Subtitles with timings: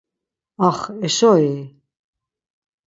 [0.67, 1.51] Ax, eşoi?